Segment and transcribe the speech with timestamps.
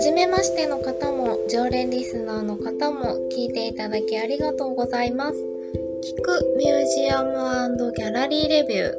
[0.00, 5.36] 初めましての方も、常連リスナーの方も聞いていただきありがとうございます。
[5.36, 8.94] 聞くミュージアムギャラリーレビュー。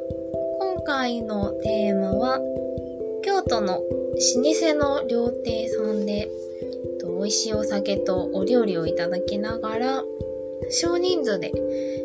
[0.60, 2.38] 今回のテーマは、
[3.24, 6.30] 京都の老舗の料亭さんで、
[7.02, 10.04] 美味しいお酒とお料理をいただきながら、
[10.70, 11.50] 少人数で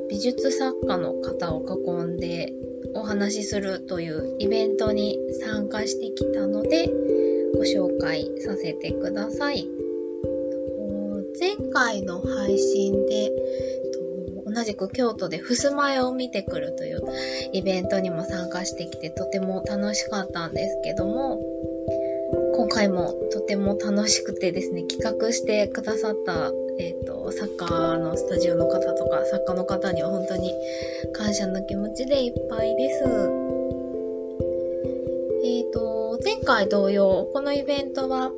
[0.10, 2.52] 美術作家の方を囲んで
[2.96, 6.90] お話しするというイベントに参加してきたので
[7.56, 9.68] ご紹介させてください。
[11.40, 13.32] 前回の配信で
[14.46, 17.02] 同じく京都で襖絵を見てくるという
[17.54, 21.40] イベントにも参加してきてとても楽しかったんですけども
[22.56, 30.54] 今回もとても楽しくてですね企画してくださったえっ、ー、と、作家のスタジオの方とか、作家の方には本当に
[31.14, 33.47] 感謝の気持ちでいっぱいです。
[36.24, 38.32] 前回同様、このイベントは、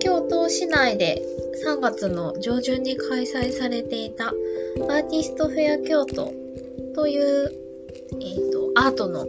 [0.00, 1.22] 京都市内で
[1.66, 6.32] 3月の上旬に開催されていたアーティストフェア京都
[6.94, 7.52] という、
[8.12, 9.26] えっ、ー、と、アートの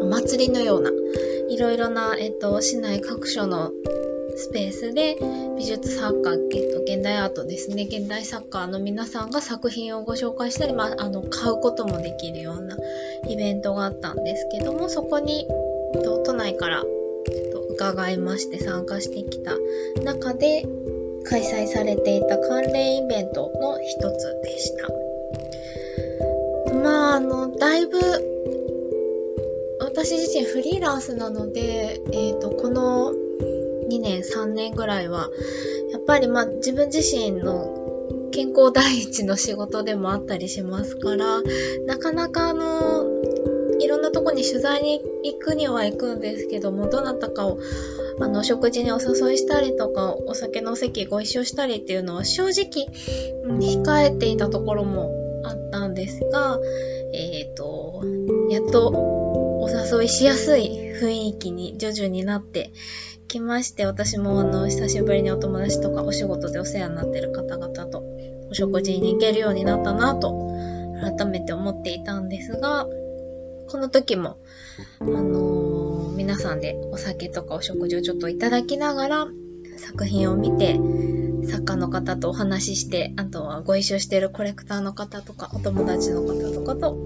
[0.00, 0.90] お祭りのような、
[1.48, 3.72] いろいろな、えっ、と、市内各所の
[4.36, 5.18] スペースで
[5.58, 7.84] 美術作家、えっと、現代アートですね。
[7.84, 12.76] 現代作家の皆さんが作品をご紹介したり、まあ、あの買うこともできるような
[13.28, 15.46] イベントがあったんですけどもそこに、
[15.92, 16.82] と、都内から
[17.52, 19.56] と伺いまして参加してきた
[20.04, 20.66] 中で
[21.24, 24.88] 開催されていた関連イベントの一つでした。
[26.74, 27.98] まあ、あの、だいぶ
[29.80, 33.12] 私自身フリーランスなので、えっ、ー、と、この
[33.90, 35.30] 2年3年ぐらいは
[35.92, 41.42] やっぱりまあ自分自身の健康第一の仕事でもあったりしますから
[41.86, 43.09] なかなかあの
[43.82, 47.58] いろんなとこに取材に行くには行くんですけどもどなたかを
[48.20, 52.88] あの食事にお誘いしたりとかお酒の席ご一緒したりっていうのは正直、
[53.58, 55.10] 控えていたところも
[55.44, 56.58] あったんですが
[57.14, 58.02] えっ、ー、と
[58.50, 62.72] やっとお誘いしやすい雰囲気に徐々になって
[63.30, 68.02] きまして、私もあの、久しぶりにお友達とかお仕事でお世話になってる方々と
[68.50, 70.50] お食事に行けるようになったなと、
[71.00, 72.86] 改めて思っていたんですが、
[73.70, 74.36] この時も、
[75.00, 79.28] あのー、皆さんでお酒とかお食事をちょっといただきながら、
[79.76, 80.78] 作品を見て、
[81.48, 86.98] 作家の方とお話しして、あとはご一緒してるコレクターの方とか、お友達の方とかと、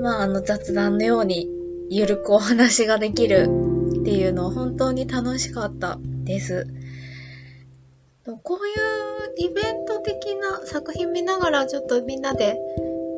[0.00, 1.48] まあ、あの雑談のように
[1.90, 3.48] ゆるくお話ができる
[4.00, 6.68] っていうのは本当に楽しかったです。
[8.44, 12.58] こういうイベント的な作品見ながらちょっとみんなで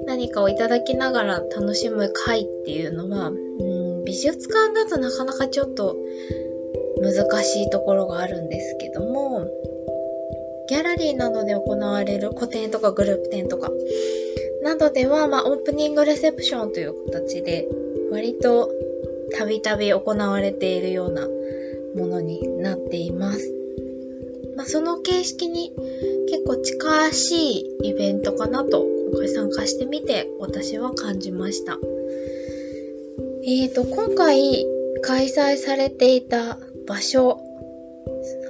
[0.07, 5.97] 何かをいただきながら楽しむ会っていうのは、うん、美術館だとなかなかちょっと
[7.01, 9.47] 難しいところがあるんですけども、
[10.69, 13.71] ギャラリーなどで行われる個展とかグループ展とか
[14.63, 17.69] などでは、まあ、オープニングレセプションという形で
[18.11, 18.71] 割と
[19.37, 21.27] たびたび行われているような
[21.97, 23.53] ものになっています。
[24.57, 25.73] まあ、その形式に
[26.29, 28.87] 結構近しいイベントかなと
[29.29, 31.79] 参加してみて私は感じました。
[33.45, 34.67] えーと、今回
[35.03, 37.41] 開催されていた場所、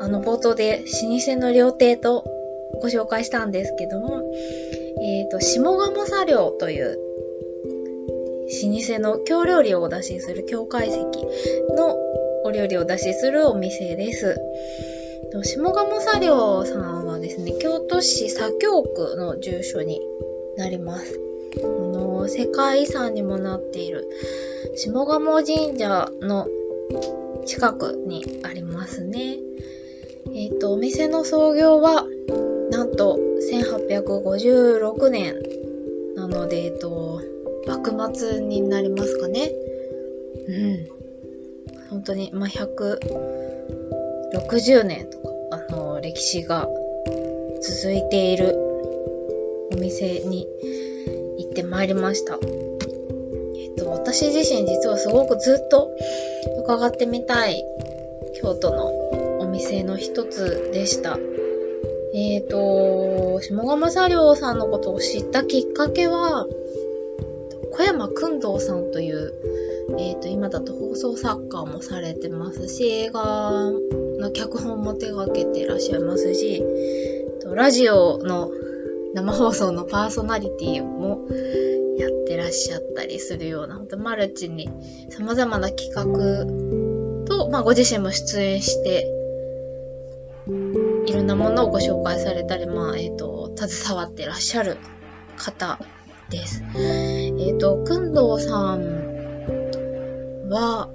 [0.01, 2.25] あの冒頭で老舗の料亭と
[2.81, 4.23] ご紹介したんですけども、
[5.01, 6.99] えーと、下鴨茶寮という
[8.65, 10.99] 老舗の京料理をお出しする京懐石
[11.75, 11.97] の
[12.45, 14.37] お料理をお出しするお店です。
[15.43, 20.01] 下鴨茶寮さんはですね、京都市左京区の住所に
[20.57, 21.19] なります。
[21.63, 24.09] あの世界遺産にもなっている
[24.75, 26.49] 下鴨神社の
[27.45, 29.39] 近くにありますね。
[30.35, 32.07] えっ、ー、と、お店の創業は、
[32.71, 33.19] なんと
[33.53, 35.35] 1856年
[36.15, 37.21] なので、えっ、ー、と、
[37.67, 39.53] 幕末になりますかね。
[40.49, 40.89] うん。
[41.91, 46.67] 本当に、まあ、160年とか、あの、歴史が
[47.61, 48.72] 続いている
[49.73, 50.47] お店に
[51.39, 52.39] 行ってまいりました。
[53.57, 55.91] えっと、私自身実はすごくずっと
[56.65, 57.65] 伺ってみたい
[58.41, 61.19] 京都のお店の一つでした。
[62.15, 66.47] えっ、ー、と、下鴨茶寮さんのことを知ったきっかけは、
[67.73, 69.33] 小山君堂さんという、
[69.99, 73.71] えっ、ー、と、今だと放送作家もされてますし、映画
[74.19, 76.63] の脚本も手掛けてらっしゃいますし、
[77.55, 78.51] ラジオの
[79.15, 81.27] 生放送のパーソナリティも
[81.99, 84.71] やってらっしゃったりするような、本当マルチに
[85.11, 86.05] 様々な企画
[87.27, 89.07] と、まあ、ご自身も出演して
[91.07, 94.79] いろんなものをご紹介されたり、まあ、えっ、ー、と、携わってらっしゃる
[95.37, 95.79] 方
[96.31, 96.63] です。
[96.77, 100.89] えっ、ー、と、くんどうさんは、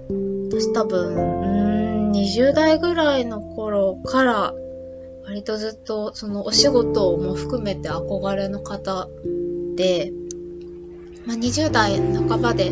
[0.49, 4.53] 私多分、うん、20代ぐらいの頃から、
[5.27, 9.09] 割とずっとそのお仕事も含めて憧れの方
[9.75, 10.13] で、
[11.25, 12.71] まあ、20代半ばで、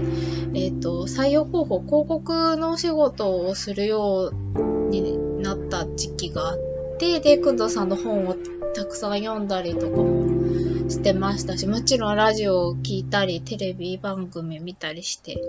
[0.53, 6.57] えっ、ー、と、採用候補、広告のお仕事をするようになった時期があっ
[6.97, 8.35] て、で、くんどさんの本を
[8.73, 15.41] たくさん読んだりとかもしてましたし、もちろんラジオを聞いたり、テレビ番組見たりして、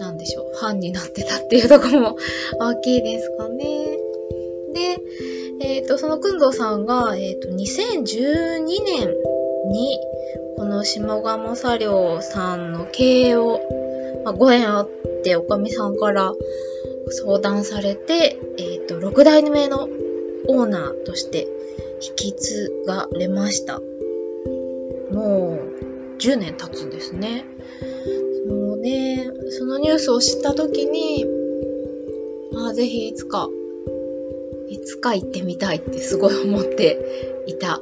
[0.00, 2.16] なんでしょう、ファンになってたっていうとこも
[2.58, 4.01] 大きいですかね。
[4.72, 4.98] で、
[5.60, 9.14] えっ、ー、と、そのくんどさんが、えっ、ー、と、2012年
[9.68, 9.98] に、
[10.56, 13.60] この下鴨茶寮さんの経営を、
[14.24, 14.90] まあ、ご縁あっ
[15.24, 16.32] ておかみさんから
[17.10, 19.88] 相談されて、えっ、ー、と、6代目の
[20.48, 21.46] オーナーとして
[22.00, 23.80] 引き継がれました。
[25.12, 27.44] もう10年経つんですね。
[28.48, 31.26] もうね、そのニュースを知った時に、
[32.54, 33.48] ああ、ぜひいつか、
[34.84, 37.80] つか行ってみたいってすごい思っていた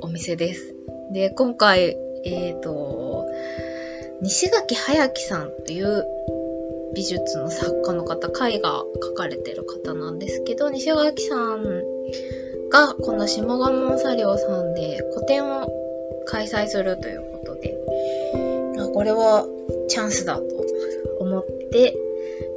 [0.00, 0.74] お店です。
[1.12, 3.26] で、今回えっ、ー、と、
[4.20, 6.04] 西垣隼樹さんという
[6.94, 11.82] 美術の作家の方、絵画描かれてる方なんですけど、西垣さん
[12.70, 15.68] がこの下鴨茶寮さんで個展を
[16.26, 17.76] 開催するということで、
[18.92, 19.46] これは
[19.88, 20.42] チャンスだと
[21.20, 21.96] 思って、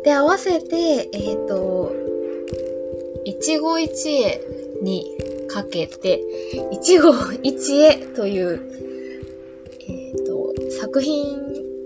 [0.03, 1.93] で、合わせて、えっ、ー、と、
[3.25, 4.41] 一期一会
[4.81, 5.05] に
[5.47, 6.21] かけて、
[6.71, 7.03] 一期
[7.43, 8.81] 一会という
[9.87, 11.37] えー、と作品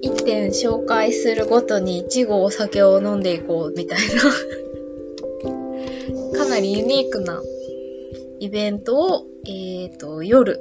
[0.01, 4.21] 一点紹介するごとに一合お酒を飲んでいこうみたいな。
[6.37, 7.41] かなりユニークな
[8.39, 10.59] イベントを、えーと、夜、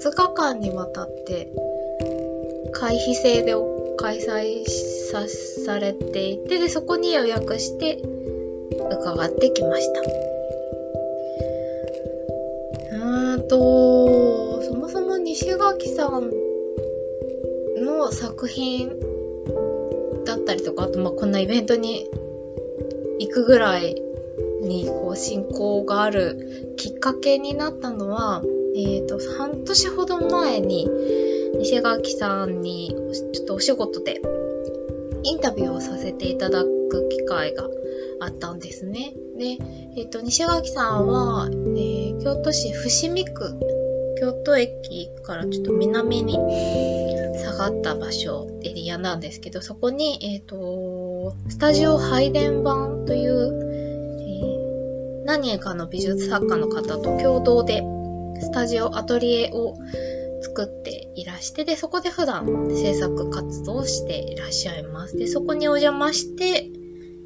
[0.00, 1.52] 2日間にわたって
[2.72, 3.54] 会費制で
[3.98, 4.64] 開催
[5.10, 8.02] さされていてで、そこに予約して
[8.92, 10.00] 伺ってきました。
[12.92, 16.30] うーんと、そもそも西垣さん
[17.84, 18.98] の作品
[20.24, 22.08] だったりとか、あとまあこんなイベントに
[23.18, 23.94] 行くぐらい
[24.62, 28.42] にこう進行があるきっかけになったのは、
[28.74, 30.88] え、ー、と、半年ほど前に
[31.58, 32.96] 西垣さんに
[33.32, 34.20] ちょっとお仕事で
[35.24, 37.68] インタビューをさせていただく機会が
[38.24, 39.12] あったんですね。
[39.38, 39.58] で、
[39.96, 43.58] えっ、ー、と、西垣さんは、えー、京都市伏見区
[44.22, 54.22] 京都駅からちょっと南に下がった場所、エリアなんですけど、そこに、えっ、ー、と、スタジオ配電盤という、
[55.22, 57.82] え、何人かの美術作家の方と共同で、
[58.40, 59.76] スタジオ、アトリエを
[60.42, 65.16] 作っていらして、で、そこで普段制作活動をしていらっしゃいます。
[65.16, 66.70] で、そこにお邪魔して、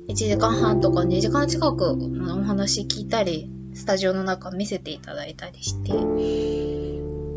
[0.08, 5.93] 1時間半とか2時間近くお話聞いたり、スタジオの中見せていただいたりして、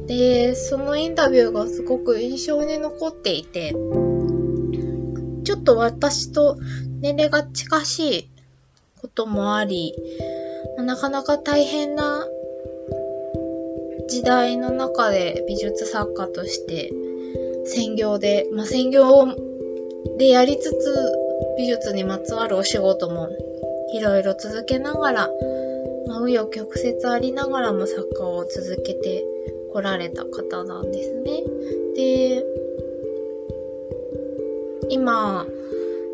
[0.07, 3.71] で、そのインタビューがすごく印象に残っていて、
[5.43, 6.57] ちょっと私と
[7.01, 8.29] 年齢が近しい
[9.01, 9.95] こともあり、
[10.77, 12.27] なかなか大変な
[14.07, 16.91] 時代の中で美術作家として
[17.65, 19.27] 専業で、まあ、専業
[20.17, 21.18] でやりつつ
[21.59, 23.27] 美術にまつわるお仕事も
[23.93, 25.29] いろいろ続けながら、
[26.07, 29.25] まあ、紆余曲折ありながらも作家を続けて
[29.73, 31.43] 来られた方なんですね。
[31.97, 32.45] で、
[34.87, 35.45] 今、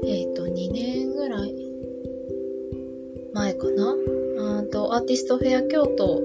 [0.03, 1.53] えっ、ー、と、2年ぐらい
[3.35, 3.95] 前かな
[4.59, 6.21] あとアーティストフェア京都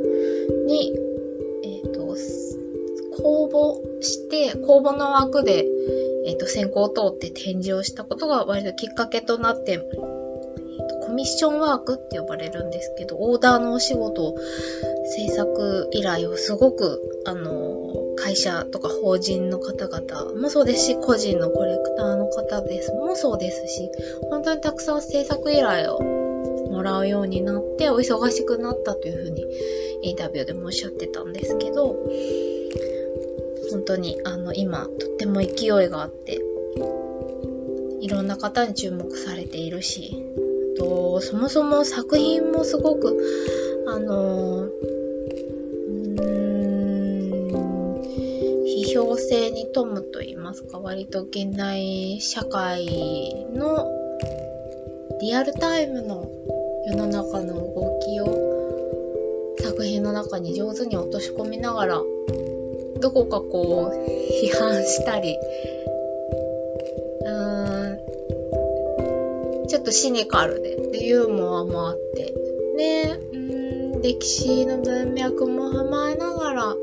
[0.66, 0.94] に、
[1.62, 2.16] えっ、ー、と、
[3.22, 5.66] 公募して、公募の枠で、
[6.30, 9.78] えっ、と、選考を通って展示をしたことが割ときっかけとなって、
[11.02, 14.34] コミッションワークって呼ばれるんですけど、オーダーのお仕事、
[15.04, 17.80] 制作依頼をすごくあの、
[18.16, 22.92] 会社とか法人の方々もそうですし、個人のコレクターの方です。
[22.92, 23.90] もそうですし、
[24.30, 26.00] 本当にたくさん制作依頼を
[26.70, 29.44] もらうようになって、お忙しくなったというふうに
[30.02, 31.96] インタビューでもおっしゃってたんですけど、
[33.70, 36.40] 本当にあの今とっても勢いがあって、
[38.00, 40.16] いろんな方に注目されているし、
[40.78, 43.16] とそもそも作品もすごく、
[43.86, 44.68] あの
[48.92, 53.88] 共生に富むと言いますか、割と現代社会の
[55.20, 56.28] リアルタイムの
[56.86, 62.02] 世の中の動きを作品の中に上手に落とし込みながら
[63.00, 63.96] どこかこう
[64.44, 65.36] 批判したり。
[67.24, 67.98] うーん。
[69.68, 70.76] ちょっとシニカルで。
[70.92, 72.34] でユーモアもあって。
[72.76, 74.02] でうん。
[74.02, 76.74] 歴史の文脈も踏まえながら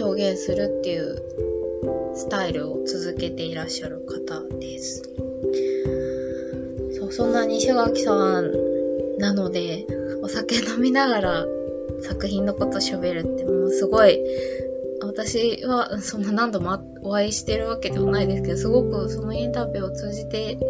[0.00, 1.22] 表現するっていう
[2.14, 5.02] スタイルを続けていらっしゃる方です。
[6.98, 8.52] そう、そんな西垣さん
[9.18, 9.86] なので、
[10.22, 11.46] お酒飲みながら
[12.00, 14.18] 作品のこと喋るってもうすごい、
[15.18, 20.60] 私はそんな何度もお会いしてるわけではないですけど、すごくそのインタビューを通じて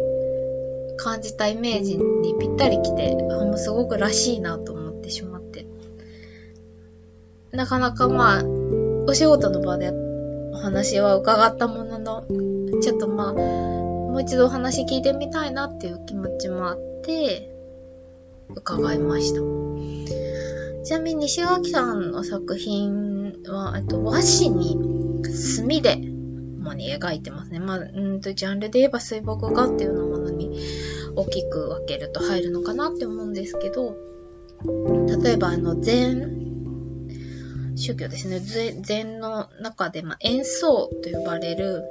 [0.97, 5.67] 感じたイメージにぴったりきて、あもうすごくらしいなと思ってしまって。
[7.51, 8.43] なかなかまあ、
[9.07, 9.91] お仕事の場で
[10.51, 12.25] お話は伺ったものの、
[12.81, 17.51] ちょっとまあ、もう一度お話聞いてみたいなっていう気持ちもあって、
[18.55, 19.41] 伺いました。
[20.83, 23.08] ちなみに西垣さんの作品
[23.47, 24.77] は、えっと、和紙に
[25.25, 27.59] 墨で主に描いてますね。
[27.59, 30.59] まあ、うんと、ジャンルで言えば水墨画っていうようなものに
[31.15, 33.95] 大きく分けると入るのかなって思うんですけど、
[35.23, 36.39] 例えばあの、禅
[37.75, 38.39] 宗教ですね。
[38.39, 41.83] 禅の中で、まあ、演奏と呼ばれる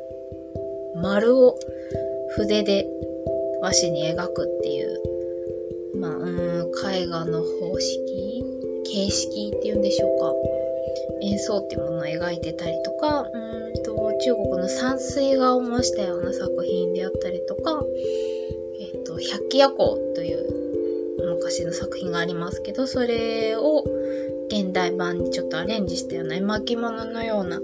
[0.97, 1.59] 丸を
[2.37, 2.87] 筆で
[3.63, 8.45] 和紙に描くっていう、まあ、うん、絵画の方式
[8.85, 10.58] 形式っていうんでしょうか。
[11.23, 17.83] 演奏っていうものを描いてたりとか、うんと中国の山水画を模したような作品であったりとか、
[18.81, 20.59] え、ー、と、百鬼夜行という
[21.35, 23.85] 昔の作品がありますけど、それを
[24.49, 27.61] 現代版にちょっとアレンジしたような絵巻物のような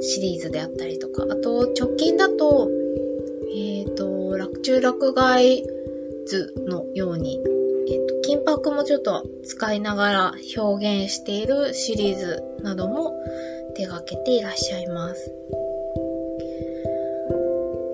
[0.00, 2.70] シリーズであったりとか、あと直近だと、
[3.50, 5.64] えっ、ー、と、落中落外
[6.26, 7.40] 図のように、
[8.28, 13.14] 金箔もちょっと使いながら表現しているシリーズなども
[13.74, 15.32] 手掛けていらっしゃいます。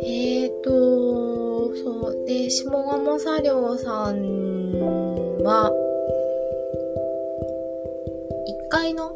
[0.02, 2.24] えっ、ー、と、そう。
[2.26, 4.72] で、下鴨作業さん
[5.44, 5.70] は、
[8.66, 9.14] 1階の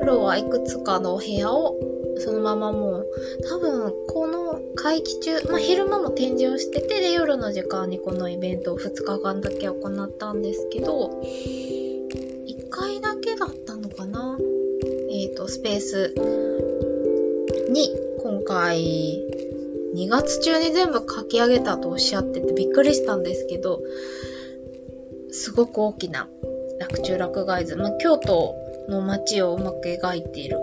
[0.00, 1.74] フロアいくつかのお部屋を
[2.18, 3.06] そのままもう
[3.48, 14.38] 多分この会期中、まあ、昼間も展示をしててで夜の時間にこのイベントを2日間だけ行ったんですけど1回だけだったのかな？
[15.10, 16.14] えっ、ー、とスペース
[17.70, 17.90] に
[18.22, 19.22] 今回
[19.94, 23.80] 2月中に全部書き上げたとおっしゃっててびっくりしたんですけど
[25.30, 26.28] すごく大きな
[26.78, 28.54] 洛中洛外図、まあ、京都
[28.88, 30.60] の街をうまく描いている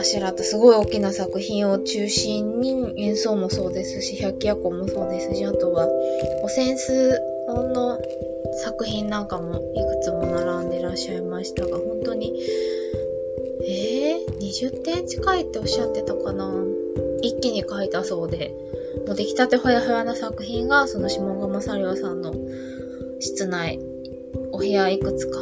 [0.00, 5.86] あしらったすごい大きな作品を中心に演奏もそうですし百鬼夜行もそうですしあとは
[6.42, 6.92] お扇子
[7.74, 8.00] の
[8.64, 12.32] 作品なんかもいくつも並んでらっしゃいましたが本当に
[13.62, 16.50] えー、20点近いっておっしゃってたかな。
[17.22, 18.54] 一気に描いたそうで
[19.06, 22.32] もう出来たてほやほやな作品がその下鴨サリオさんの
[23.20, 23.78] 室内
[24.52, 25.38] お部屋いくつか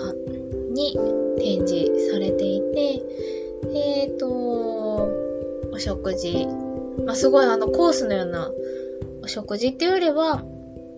[0.72, 0.98] に
[1.38, 3.02] 展示されていて、
[3.74, 4.28] えっ、ー、と、
[5.78, 6.48] お食事、
[7.06, 8.50] まあ、すごいあのコースのような
[9.22, 10.42] お食事っていうよりは、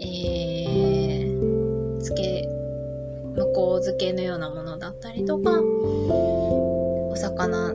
[0.01, 2.49] えー、漬け、
[3.37, 7.75] 向こう漬けのようなものだったりとか、お魚、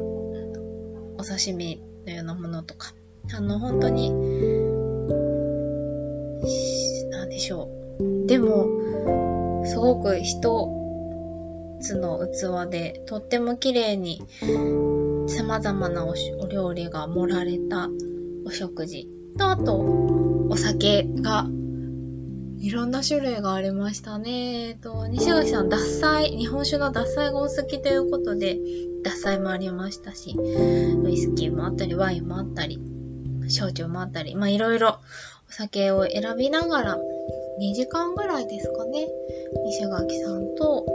[1.20, 2.96] お刺身のようなものとか、
[3.38, 4.10] あの、本当に、
[7.12, 7.70] なんでしょ
[8.00, 8.26] う。
[8.26, 10.72] でも、すごく一
[11.82, 14.24] つの器でとっても綺麗に
[15.28, 16.14] 様々なお
[16.48, 17.90] 料理が盛られた
[18.46, 19.76] お食事とあと
[20.50, 21.48] お酒が
[22.60, 24.70] いろんな種類がありましたね。
[24.70, 28.58] えっと、西垣さん、脱菜、日本酒の脱菜がお好きということで、
[29.04, 32.80] 脱菜もありましたし、ウイスキーもあったり、ワインもあったり、
[33.50, 34.98] 焼酎もあったり、まあいろいろ
[35.50, 36.98] お酒を選びながら、
[37.62, 39.08] 2時間ぐらいですかね、
[39.66, 40.86] 西垣さんと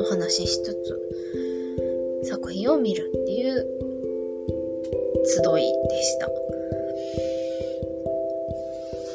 [0.00, 1.43] お話ししつつ
[2.34, 3.64] 作品を見るっていう
[5.24, 6.26] 集いでした。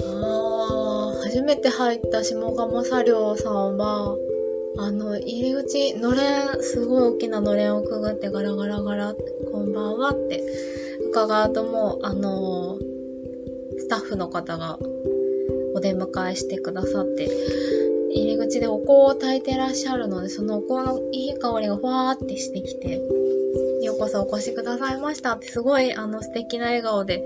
[0.06, 4.16] あ、初めて入った下鴨茶寮さんは、
[4.78, 9.22] あの、入り口、のれん、すごい大きなのれんをくぐってガラガラガラって、
[9.52, 10.42] こんばんはって
[11.10, 12.78] 伺うともう、あの
[13.80, 14.80] スタッフの方が
[15.76, 17.30] お出迎えしてくださって、
[18.12, 23.02] 入り口でお香を焚いてらっしゃるので、そのお香のいい香りがふわーってしてきて、
[23.82, 27.26] ようこそお越しくださいましたってすごいあの素敵な笑顔で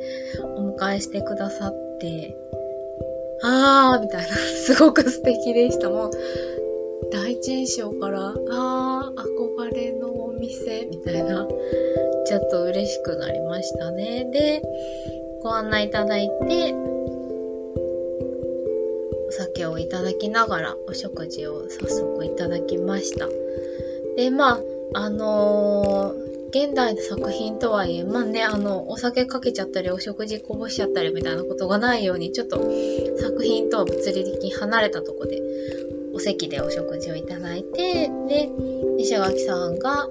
[0.57, 2.35] お迎えしてくださって、
[3.43, 4.27] あー、みたいな、
[4.65, 5.89] すごく素敵でした。
[5.89, 6.11] もう、
[7.11, 11.47] 第一印象から、あー、憧れのお店、みたいな、
[12.25, 14.29] ちょっと嬉しくなりましたね。
[14.31, 14.61] で、
[15.41, 16.73] ご案内いただいて、
[19.33, 23.27] 酒をいただきながらお食事を早速いただきました。
[24.15, 24.59] で、ま
[24.93, 26.23] あ、あのー
[26.55, 32.57] 現代の作品とはいえ、まあね、あの、お酒かけちゃったり、お食事こぼしちゃったりみたいなことがないように、ちょっと
[33.19, 35.41] 作品とは物理的に離れたとこで、
[36.13, 38.51] お席でお食事をいただいて、で、
[38.97, 40.07] 西垣さんが、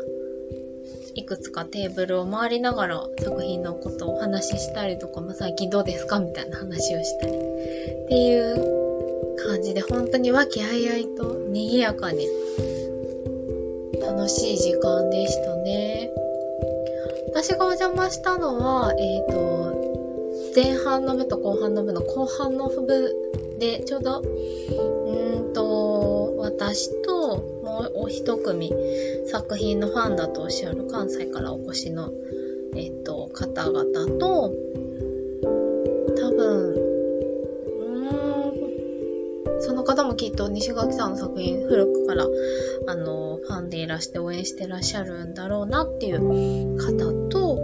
[1.15, 6.19] いくつかテーブルを回りながら作品のことをお話ししたりとか、まあ、最近どうですか？
[6.19, 8.82] みたいな話をしたりっていう
[9.45, 12.27] 感じで本当に和気あいあいと賑やかに
[14.01, 16.11] 楽しい時間でしたね。
[17.29, 19.73] 私がお邪魔したのは、えっ、ー、と、
[20.55, 23.13] 前半の部と後半の部の後半の部
[23.59, 28.73] で、ちょうど、うんと、私ともうお一組
[29.27, 32.13] 作品のファンだとおっしゃる関西からお越しの、
[32.77, 33.85] えっ、ー、と、方々
[34.19, 34.53] と、
[36.17, 36.72] 多分、
[39.65, 42.27] その方もきっと西垣さんの作品古くから
[42.89, 47.59] あのファンでいらして応援してらっしゃるんだろうなっていう方と、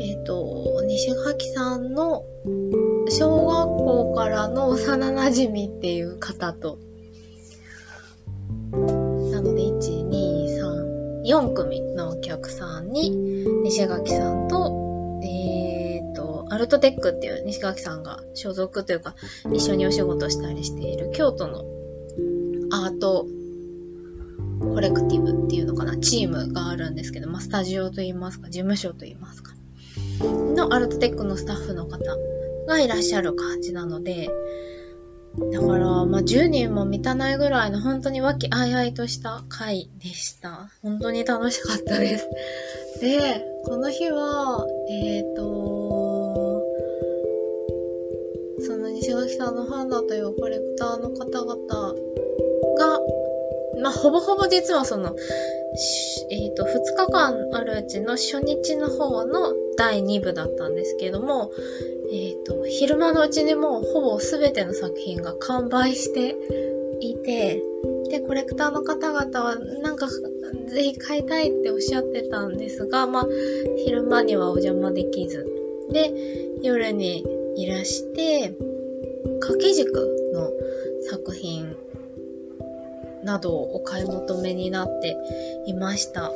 [0.00, 2.24] えっ、ー、と、西垣さんの
[3.08, 6.78] 小学校からの幼馴染っていう方と、
[8.72, 13.10] なので、1、2、3、4組のお客さんに、
[13.64, 14.43] 西垣さん
[16.54, 19.14] アルトテックっていう西垣さんが所属というか、
[19.52, 21.64] 一緒にお仕事したりしている京都の
[22.70, 23.26] アート
[24.60, 29.52] コレクティブっていうのかな、チームがあるんですけど、まあ、スタジオといいますか、事務所といいますか、
[30.54, 31.98] のアルトテックのスタッフの方
[32.66, 34.30] がいらっしゃる感じなので、
[35.52, 40.70] だから、まあ、10人も満たないぐらいの本当に和気あいあいとした回でした。
[40.80, 42.28] 本当に楽しかったです。
[43.00, 45.63] で、この日は、えっ、ー、と、
[49.28, 51.56] さんのファンだというコレクターの方々
[52.76, 53.00] が、
[53.82, 55.14] まあ、ほぼほぼ実はその、
[56.30, 61.52] え、ー、と、2日間あるうちの初日の方の第2部だったんですけども、
[62.12, 66.36] えっ、ー、と、昼間のうちにもうほぼ全ての作品が完売して
[67.00, 67.62] いて、
[68.10, 70.08] で、コレクターの方々はなんか
[70.68, 73.26] ぜひ買いたいっておっしゃってたんですが、まあ、
[73.84, 75.46] 昼間にはお邪魔できず、
[75.90, 76.12] で、
[76.62, 77.24] 夜に
[77.56, 78.54] いらして、
[79.40, 79.92] 掛け軸
[80.32, 80.50] の
[81.10, 81.76] 作品
[83.24, 85.16] などをお買い求めになって
[85.66, 86.30] いました。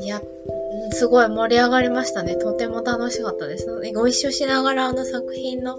[0.00, 0.20] いや、
[0.92, 2.36] すごい盛り上がりましたね。
[2.36, 3.66] とても楽しかったです。
[3.94, 5.78] ご一緒しながらあの作品の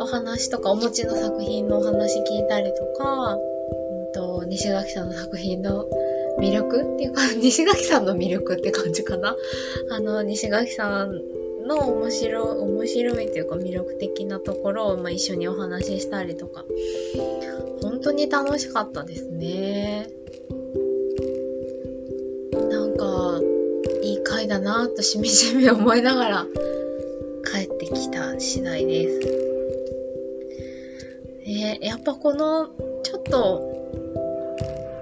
[0.00, 5.86] お話とか、お持ちの作品のお話聞いたりとか、うんと、西垣さんの作品の
[6.38, 9.36] 魅力っていうか、 西垣さんの魅力って感じかな。
[9.90, 11.22] あの、西垣さん
[11.66, 16.64] の面白い、面白いというか魅力的なところを、まあ、一緒にお話ししたりとか、
[17.82, 20.08] 本当に楽しかったですね。
[22.70, 23.40] なんか、
[24.02, 26.46] いい回だなとしみじみ思いながら
[27.52, 29.46] 帰ってきた次第です。
[31.48, 32.68] えやっぱこの、
[33.02, 33.76] ちょっと、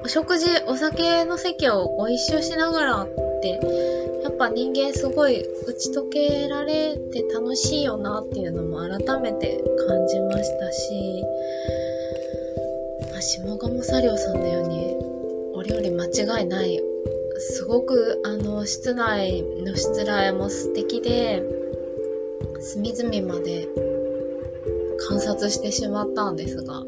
[0.04, 3.08] お食事、お酒の席をご一緒しながらっ
[3.40, 11.22] て、やっぱ人間すごい打ち解けられて楽しいよなっていうのも改めて感じましたし、
[13.12, 14.96] まあ、下鴨サリオさんのように
[15.54, 16.80] お料理間違いない
[17.36, 21.42] すごくあの室内のしつらえも素敵で
[22.60, 23.68] 隅々まで
[25.06, 26.82] 観察してしまったんですが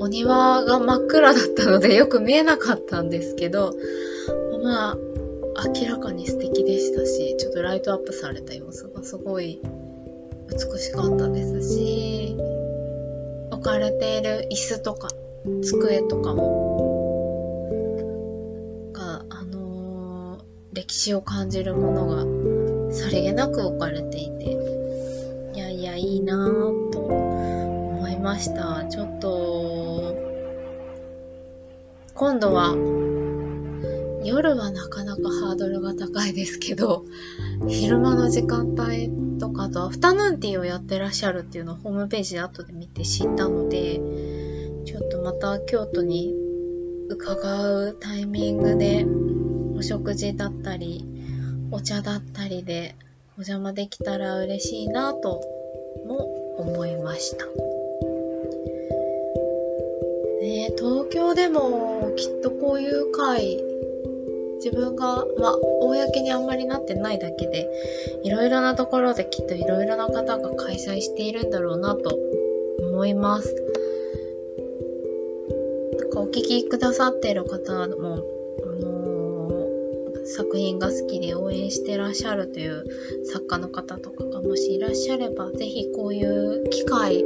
[0.00, 3.74] お庭が真っ暗だったのでよく見えなかったんですけど、
[4.62, 4.96] まあ、
[5.76, 9.60] 明らかに素敵でしたし、ちょっとライトアップされた様子がすごい
[10.48, 12.34] 美しかったですし、
[13.50, 15.08] 置かれている椅子とか
[15.62, 17.68] 机とかも、
[18.94, 20.40] が、あのー、
[20.72, 22.24] 歴史を感じるものが
[22.94, 24.44] さりげなく置かれていて、
[25.54, 26.69] いやいや、いいなぁ。
[28.30, 28.84] ました。
[28.88, 30.14] ちょっと、
[32.14, 32.76] 今度は、
[34.22, 37.04] 夜はなかなかハードルが高いですけど、
[37.66, 44.00] 昼間の時間帯とか、あとアフタヌーンティーをやってらっしゃるっていうのをホームページで後で見て知ったので、
[44.84, 46.32] ちょっとまた京都に
[47.08, 49.06] 伺うタイミングで、
[49.76, 51.04] お食事だったり、
[51.72, 52.94] お茶だったりで
[53.38, 55.40] お邪魔できたら嬉しいなと
[56.06, 57.69] も思いました。
[60.50, 63.62] ね東京でもきっとこういう会
[64.62, 67.66] 自分が、まあ、公にあんまりなってないだけで、
[68.22, 72.18] いろいろなところできっといろいろな方が開催しているんだろうなと
[72.78, 73.54] 思います。
[75.98, 78.22] なんかお聞きくださっている方も、
[78.62, 82.84] あのー、作品が好きで応援してらっしゃるという
[83.24, 87.24] 作家の方とかがもしいらっしゃれば、ぜひこういう機会、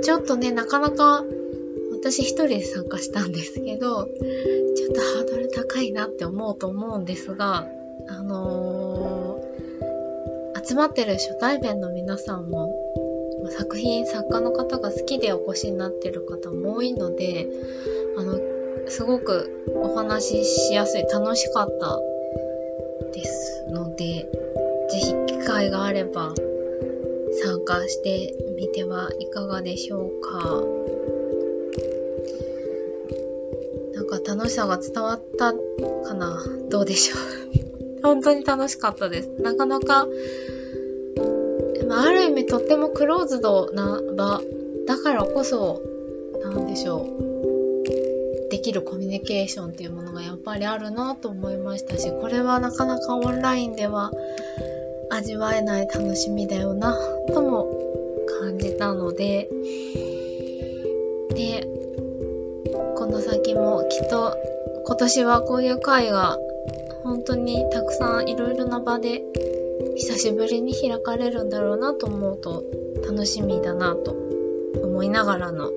[0.00, 1.22] ちょっとね、なかなか
[2.08, 7.66] 私一人で参加したんですけど、ちょっとハードル高いなって思うと思うんですが、
[8.08, 12.72] あのー、集まってる初対面の皆さんも、
[13.58, 17.48] 作品、作家の方が好きでお越しになってる方も多いので、
[18.16, 18.38] あの、
[18.86, 22.00] すごくお話ししやすい、楽しかった
[23.12, 24.28] ですので、
[24.92, 26.32] ぜひ機会があれば
[27.42, 30.75] 参加してみてはいかがでしょうか。
[34.36, 36.44] 楽しさが伝わったかな？
[36.68, 38.02] どうでしょう？
[38.02, 39.30] 本当に楽しかったです。
[39.40, 40.06] なかなか、
[41.88, 44.42] ある意味とってもクローズドな場
[44.86, 45.82] だからこそ、
[46.42, 48.48] なんでしょう？
[48.50, 54.12] できるコミュニケーションっていうものがやっぱりあるなと思いましたし、これはなかなかオンラインでは
[55.10, 56.96] 味わえない楽しみだよな
[57.32, 57.66] とも
[58.40, 59.48] 感じたの、で、
[63.56, 64.36] もきっと
[64.86, 66.38] 今年はこういう会が
[67.02, 69.22] 本当にたくさんいろいろな場で
[69.96, 72.64] 久しぶりに開かれるんだろうなと思うと
[73.08, 74.12] 楽しみだなと
[74.82, 75.70] 思いながらの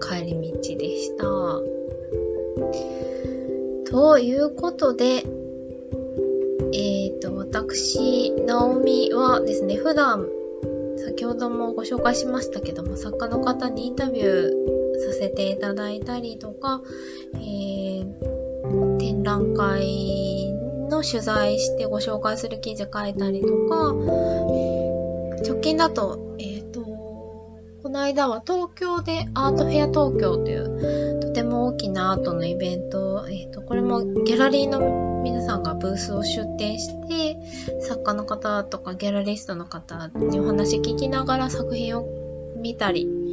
[0.00, 1.24] 帰り道でした。
[3.90, 5.24] ということで、
[6.72, 10.28] えっ、ー、と、私、ナオミはですね、普段、
[10.98, 16.82] 先ほどもご紹介しましたけども、作家の方にインタビューさせていただいたりとか、
[17.34, 20.52] えー、展覧会
[20.88, 23.92] の取材してご紹介する記事書いたりとか、
[25.46, 26.80] 直近だと、えっ、ー、と、
[27.82, 37.36] この間は東京でアートフェア東京というとても大きなアートのイベント、えっ、ー、と、これもギャラリーの皆さんがブースを出展して、
[37.80, 42.06] 作家の方とかギャラリストの方にお話聞きながら作品を
[42.56, 43.25] 見たり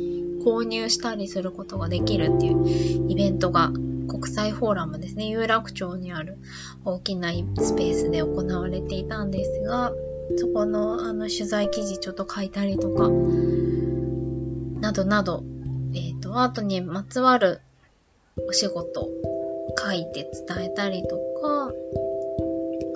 [0.43, 3.71] 購入したりすることができるっていうイベントが
[4.07, 6.37] 国際フォーラムですね、有楽町にある
[6.85, 9.91] 大きなスペースで行われていたんですが、
[10.37, 13.09] そこのあの取材記事ちょっと書いたりとか、
[14.81, 15.43] などなど、
[15.93, 17.61] えっ、ー、と、アートにまつわる
[18.47, 19.09] お仕事
[19.77, 21.71] 書いて伝えたりとか、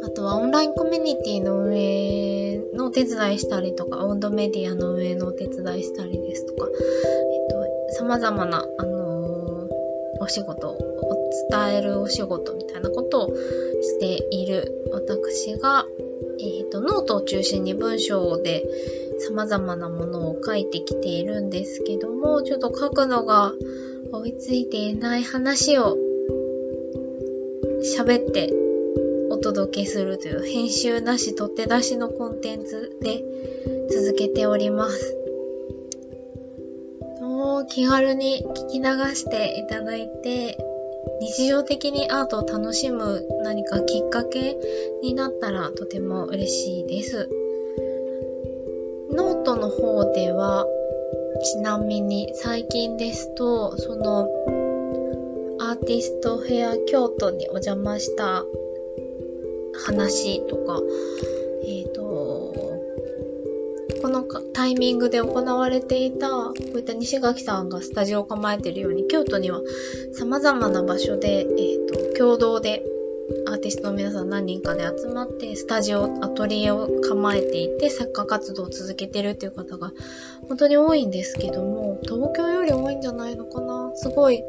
[0.06, 2.47] あとはオンラインコミュニティの運営
[2.78, 10.78] のお手伝いしたりとか、オウンドメディアの運営のお手伝いしたりですとか、えっと様々な、あのー、お仕事を
[11.50, 13.36] 伝えるお仕事みたいなことを
[13.82, 15.86] している私が、
[16.40, 18.64] えっ、と、ノートを中心に文章で
[19.20, 23.54] 様々なものを書いてきているんですけども、ちょっと書くのが
[24.12, 25.98] 追いついていない話を
[27.82, 28.54] 喋って
[29.38, 33.24] お届けするという編集なし撮って出しのコンテンツで
[33.90, 35.18] 続けております。
[37.70, 40.58] 気軽に聞き流していただいて、
[41.22, 44.58] 日常的にアートを楽しむ何かきっかけ
[45.04, 47.30] になったらとても嬉しいです。
[49.12, 50.66] ノートの方では、
[51.44, 54.30] ちなみに最近ですと、その
[55.60, 58.44] アーティストフェア京都にお邪魔した
[59.86, 60.82] 話とか、
[61.66, 62.04] えっ、ー、と、
[64.02, 69.62] このタイミングで行われていた、こういった西垣さんがスタジオを構えているように、京都には
[70.14, 72.84] 様々な場所で、えっ、ー、と、共同で
[73.48, 79.92] アーティストの皆さん何人かで集まって、スタジオ、アトリエを構えていて、作家活動を続けてるっていう方が
[80.48, 83.92] 本当に多いんですけども、東京より多いんじゃないのかな？
[83.96, 84.44] すごい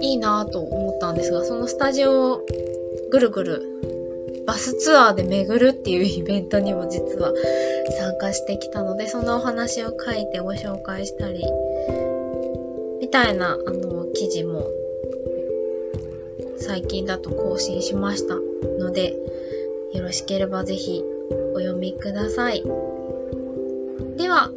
[0.00, 2.46] いいなと思ったんですが、そのスタジオを
[3.10, 3.99] ぐるぐる
[4.46, 7.32] バスツアーで巡るっていうイベントにも実は
[7.98, 11.44] 参加してきたので、そのお話を書いてご紹介したり、
[13.00, 14.68] みたいな、あの、記事も
[16.58, 18.36] 最近だと更新しました
[18.78, 19.16] ので、
[19.92, 21.02] よろしければぜひ
[21.54, 22.62] お読みください。
[24.16, 24.50] では、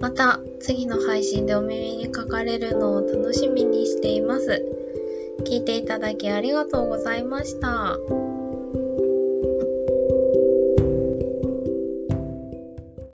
[0.00, 4.64] また次の配信でお耳にかかれるのを楽しみにしています。
[5.44, 7.98] 聞いていただきありがとうございました。